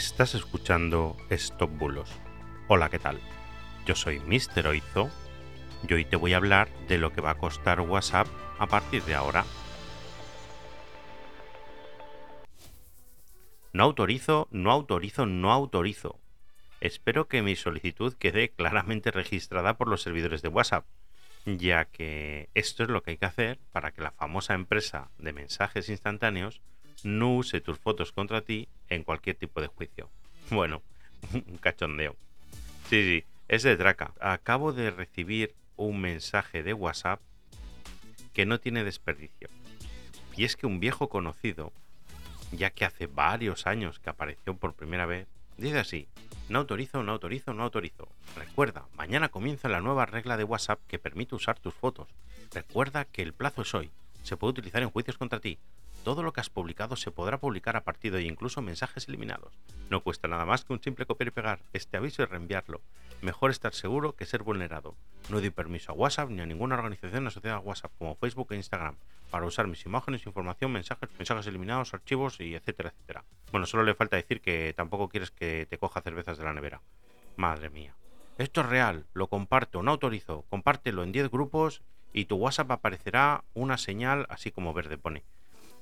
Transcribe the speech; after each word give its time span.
Estás 0.00 0.34
escuchando 0.34 1.14
Stop 1.28 1.76
Bulos. 1.76 2.10
Hola, 2.68 2.88
¿qué 2.88 2.98
tal? 2.98 3.20
Yo 3.84 3.94
soy 3.94 4.18
Mr. 4.18 4.66
Oizo 4.66 5.10
y 5.86 5.92
hoy 5.92 6.06
te 6.06 6.16
voy 6.16 6.32
a 6.32 6.38
hablar 6.38 6.70
de 6.88 6.96
lo 6.96 7.12
que 7.12 7.20
va 7.20 7.32
a 7.32 7.38
costar 7.38 7.82
WhatsApp 7.82 8.26
a 8.58 8.66
partir 8.66 9.02
de 9.02 9.14
ahora. 9.14 9.44
No 13.74 13.84
autorizo, 13.84 14.48
no 14.50 14.70
autorizo, 14.70 15.26
no 15.26 15.52
autorizo. 15.52 16.18
Espero 16.80 17.28
que 17.28 17.42
mi 17.42 17.54
solicitud 17.54 18.14
quede 18.14 18.48
claramente 18.48 19.10
registrada 19.10 19.76
por 19.76 19.86
los 19.86 20.00
servidores 20.00 20.40
de 20.40 20.48
WhatsApp, 20.48 20.86
ya 21.44 21.84
que 21.84 22.48
esto 22.54 22.84
es 22.84 22.88
lo 22.88 23.02
que 23.02 23.10
hay 23.10 23.16
que 23.18 23.26
hacer 23.26 23.58
para 23.70 23.92
que 23.92 24.00
la 24.00 24.12
famosa 24.12 24.54
empresa 24.54 25.10
de 25.18 25.34
mensajes 25.34 25.90
instantáneos 25.90 26.62
no 27.04 27.36
use 27.36 27.60
tus 27.60 27.78
fotos 27.78 28.12
contra 28.12 28.40
ti 28.40 28.70
en 28.90 29.04
cualquier 29.04 29.36
tipo 29.36 29.60
de 29.60 29.68
juicio. 29.68 30.10
Bueno, 30.50 30.82
un 31.32 31.58
cachondeo. 31.58 32.16
Sí, 32.88 33.02
sí, 33.02 33.24
es 33.46 33.62
de 33.62 33.76
traca. 33.76 34.12
Acabo 34.20 34.72
de 34.72 34.90
recibir 34.90 35.54
un 35.76 36.00
mensaje 36.00 36.62
de 36.64 36.74
WhatsApp 36.74 37.20
que 38.32 38.46
no 38.46 38.58
tiene 38.58 38.82
desperdicio. 38.82 39.48
Y 40.36 40.44
es 40.44 40.56
que 40.56 40.66
un 40.66 40.80
viejo 40.80 41.08
conocido, 41.08 41.72
ya 42.52 42.70
que 42.70 42.84
hace 42.84 43.06
varios 43.06 43.66
años 43.66 43.98
que 44.00 44.10
apareció 44.10 44.56
por 44.56 44.74
primera 44.74 45.06
vez, 45.06 45.28
dice 45.56 45.78
así, 45.78 46.08
no 46.48 46.58
autorizo, 46.60 47.02
no 47.02 47.12
autorizo, 47.12 47.54
no 47.54 47.62
autorizo. 47.62 48.08
Recuerda, 48.36 48.86
mañana 48.96 49.28
comienza 49.28 49.68
la 49.68 49.80
nueva 49.80 50.06
regla 50.06 50.36
de 50.36 50.44
WhatsApp 50.44 50.80
que 50.88 50.98
permite 50.98 51.34
usar 51.34 51.58
tus 51.60 51.74
fotos. 51.74 52.08
Recuerda 52.52 53.04
que 53.04 53.22
el 53.22 53.32
plazo 53.32 53.62
es 53.62 53.72
hoy. 53.74 53.90
Se 54.24 54.36
puede 54.36 54.50
utilizar 54.50 54.82
en 54.82 54.90
juicios 54.90 55.16
contra 55.16 55.38
ti. 55.38 55.58
Todo 56.04 56.22
lo 56.22 56.32
que 56.32 56.40
has 56.40 56.48
publicado 56.48 56.96
se 56.96 57.10
podrá 57.10 57.38
publicar 57.38 57.76
a 57.76 57.84
partir 57.84 58.12
de 58.12 58.22
incluso 58.22 58.62
mensajes 58.62 59.06
eliminados. 59.06 59.52
No 59.90 60.02
cuesta 60.02 60.28
nada 60.28 60.46
más 60.46 60.64
que 60.64 60.72
un 60.72 60.82
simple 60.82 61.04
copiar 61.04 61.28
y 61.28 61.30
pegar 61.30 61.60
este 61.74 61.98
aviso 61.98 62.22
y 62.22 62.24
reenviarlo. 62.24 62.80
Mejor 63.20 63.50
estar 63.50 63.74
seguro 63.74 64.16
que 64.16 64.24
ser 64.24 64.42
vulnerado. 64.42 64.94
No 65.28 65.40
doy 65.40 65.50
permiso 65.50 65.92
a 65.92 65.94
WhatsApp 65.94 66.30
ni 66.30 66.40
a 66.40 66.46
ninguna 66.46 66.76
organización 66.76 67.26
asociada 67.26 67.58
a 67.58 67.60
WhatsApp 67.60 67.92
como 67.98 68.16
Facebook 68.16 68.48
e 68.52 68.56
Instagram 68.56 68.96
para 69.30 69.44
usar 69.44 69.66
mis 69.66 69.84
imágenes, 69.84 70.24
información, 70.24 70.72
mensajes, 70.72 71.10
mensajes 71.18 71.46
eliminados, 71.46 71.92
archivos 71.92 72.40
y 72.40 72.54
etcétera, 72.54 72.88
etcétera. 72.88 73.24
Bueno, 73.52 73.66
solo 73.66 73.84
le 73.84 73.94
falta 73.94 74.16
decir 74.16 74.40
que 74.40 74.72
tampoco 74.74 75.10
quieres 75.10 75.30
que 75.30 75.66
te 75.68 75.76
coja 75.76 76.00
cervezas 76.00 76.38
de 76.38 76.44
la 76.44 76.54
nevera. 76.54 76.80
Madre 77.36 77.68
mía. 77.68 77.94
Esto 78.38 78.62
es 78.62 78.68
real, 78.68 79.04
lo 79.12 79.26
comparto, 79.26 79.82
no 79.82 79.90
autorizo, 79.90 80.46
compártelo 80.48 81.04
en 81.04 81.12
10 81.12 81.30
grupos 81.30 81.82
y 82.14 82.24
tu 82.24 82.36
WhatsApp 82.36 82.70
aparecerá 82.70 83.44
una 83.52 83.76
señal 83.76 84.24
así 84.30 84.50
como 84.50 84.72
verde 84.72 84.96
pone. 84.96 85.24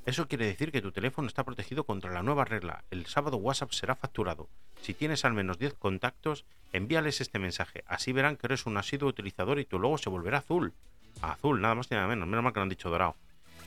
Eso 0.06 0.27
quiere 0.27 0.46
decir 0.46 0.72
que 0.72 0.80
tu 0.80 0.92
teléfono 0.92 1.28
está 1.28 1.44
protegido 1.44 1.84
contra 1.84 2.10
la 2.10 2.22
nueva 2.22 2.44
regla. 2.44 2.84
El 2.91 3.06
sábado 3.06 3.36
WhatsApp 3.36 3.72
será 3.72 3.94
facturado. 3.94 4.48
Si 4.80 4.94
tienes 4.94 5.24
al 5.24 5.34
menos 5.34 5.58
10 5.58 5.74
contactos, 5.74 6.46
envíales 6.72 7.20
este 7.20 7.38
mensaje. 7.38 7.84
Así 7.86 8.12
verán 8.12 8.36
que 8.36 8.46
eres 8.46 8.66
un 8.66 8.77
asiduo 8.77 9.08
utilizador 9.08 9.58
y 9.58 9.64
tu 9.64 9.78
logo 9.78 9.98
se 9.98 10.08
volverá 10.08 10.38
azul. 10.38 10.72
Azul, 11.20 11.60
nada 11.60 11.74
más 11.74 11.90
ni 11.90 11.96
nada 11.96 12.08
menos. 12.08 12.27
Menos 12.27 12.42
mal 12.42 12.52
que 12.52 12.60
lo 12.60 12.62
han 12.62 12.68
dicho 12.68 12.90
dorado. 12.90 13.16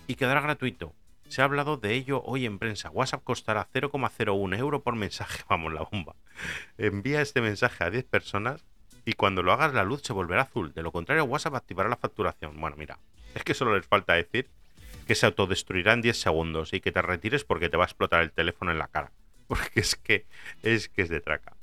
Y 0.07 0.15
quedará 0.15 0.41
gratuito. 0.41 0.93
Se 1.29 1.41
ha 1.41 1.45
hablado 1.45 1.77
de 1.77 1.93
ello 1.93 2.21
hoy 2.23 2.45
en 2.45 2.59
prensa. 2.59 2.89
WhatsApp 2.89 3.23
costará 3.23 3.67
0,01 3.71 4.57
euro 4.57 4.81
por 4.81 4.95
mensaje. 4.95 5.43
Vamos, 5.49 5.71
la 5.73 5.83
bomba. 5.83 6.15
Envía 6.77 7.21
este 7.21 7.41
mensaje 7.41 7.83
a 7.83 7.89
10 7.89 8.03
personas 8.05 8.65
y 9.05 9.13
cuando 9.13 9.43
lo 9.43 9.51
hagas 9.51 9.73
la 9.73 9.83
luz 9.83 10.01
se 10.01 10.13
volverá 10.13 10.43
azul. 10.43 10.73
De 10.73 10.81
lo 10.81 10.91
contrario, 10.91 11.23
WhatsApp 11.25 11.55
activará 11.55 11.87
la 11.87 11.97
facturación. 11.97 12.59
Bueno, 12.59 12.75
mira, 12.77 12.99
es 13.35 13.43
que 13.43 13.53
solo 13.53 13.75
les 13.75 13.85
falta 13.85 14.13
decir 14.13 14.49
que 15.11 15.15
se 15.15 15.25
autodestruirá 15.25 15.91
en 15.91 16.01
10 16.01 16.17
segundos 16.17 16.71
y 16.71 16.79
que 16.79 16.93
te 16.93 17.01
retires 17.01 17.43
porque 17.43 17.67
te 17.67 17.75
va 17.75 17.83
a 17.83 17.87
explotar 17.87 18.21
el 18.21 18.31
teléfono 18.31 18.71
en 18.71 18.79
la 18.79 18.87
cara. 18.87 19.11
Porque 19.49 19.81
es 19.81 19.97
que 19.97 20.25
es 20.63 20.87
que 20.87 21.01
es 21.01 21.09
de 21.09 21.19
traca. 21.19 21.57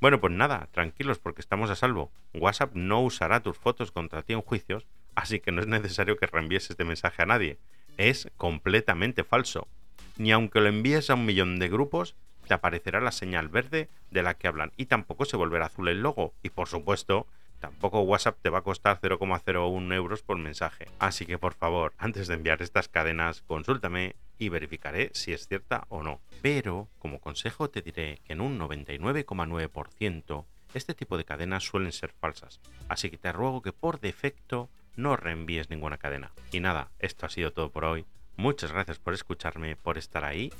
Bueno, 0.00 0.22
pues 0.22 0.32
nada, 0.32 0.70
tranquilos 0.72 1.18
porque 1.18 1.42
estamos 1.42 1.68
a 1.68 1.76
salvo. 1.76 2.10
WhatsApp 2.32 2.74
no 2.74 3.02
usará 3.02 3.40
tus 3.40 3.58
fotos 3.58 3.92
contra 3.92 4.22
ti 4.22 4.32
en 4.32 4.40
juicios, 4.40 4.86
así 5.14 5.38
que 5.38 5.52
no 5.52 5.60
es 5.60 5.66
necesario 5.66 6.16
que 6.16 6.26
reenvíes 6.26 6.70
este 6.70 6.86
mensaje 6.86 7.20
a 7.20 7.26
nadie. 7.26 7.58
Es 7.98 8.30
completamente 8.38 9.22
falso. 9.22 9.68
Ni 10.16 10.32
aunque 10.32 10.62
lo 10.62 10.68
envíes 10.68 11.10
a 11.10 11.14
un 11.14 11.26
millón 11.26 11.58
de 11.58 11.68
grupos, 11.68 12.16
te 12.48 12.54
aparecerá 12.54 13.02
la 13.02 13.12
señal 13.12 13.48
verde 13.48 13.90
de 14.10 14.22
la 14.22 14.32
que 14.32 14.48
hablan 14.48 14.72
y 14.78 14.86
tampoco 14.86 15.26
se 15.26 15.36
volverá 15.36 15.66
azul 15.66 15.88
el 15.88 16.00
logo. 16.00 16.32
Y 16.42 16.48
por 16.48 16.68
supuesto, 16.68 17.26
Tampoco 17.64 18.02
WhatsApp 18.02 18.36
te 18.42 18.50
va 18.50 18.58
a 18.58 18.62
costar 18.62 19.00
0,01 19.00 19.94
euros 19.94 20.22
por 20.22 20.36
mensaje. 20.36 20.86
Así 20.98 21.24
que 21.24 21.38
por 21.38 21.54
favor, 21.54 21.94
antes 21.96 22.28
de 22.28 22.34
enviar 22.34 22.60
estas 22.60 22.88
cadenas, 22.88 23.40
consúltame 23.40 24.16
y 24.38 24.50
verificaré 24.50 25.10
si 25.14 25.32
es 25.32 25.48
cierta 25.48 25.86
o 25.88 26.02
no. 26.02 26.20
Pero, 26.42 26.88
como 26.98 27.20
consejo, 27.20 27.70
te 27.70 27.80
diré 27.80 28.20
que 28.26 28.34
en 28.34 28.42
un 28.42 28.58
99,9% 28.58 30.44
este 30.74 30.92
tipo 30.92 31.16
de 31.16 31.24
cadenas 31.24 31.64
suelen 31.64 31.92
ser 31.92 32.12
falsas. 32.12 32.60
Así 32.90 33.08
que 33.08 33.16
te 33.16 33.32
ruego 33.32 33.62
que 33.62 33.72
por 33.72 33.98
defecto 33.98 34.68
no 34.94 35.16
reenvíes 35.16 35.70
ninguna 35.70 35.96
cadena. 35.96 36.32
Y 36.52 36.60
nada, 36.60 36.90
esto 36.98 37.24
ha 37.24 37.30
sido 37.30 37.50
todo 37.54 37.70
por 37.70 37.86
hoy. 37.86 38.04
Muchas 38.36 38.72
gracias 38.72 38.98
por 38.98 39.14
escucharme, 39.14 39.74
por 39.76 39.96
estar 39.96 40.22
ahí. 40.22 40.52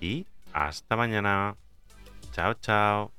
Y 0.00 0.26
hasta 0.52 0.96
mañana. 0.96 1.54
Chao, 2.32 2.54
chao. 2.54 3.15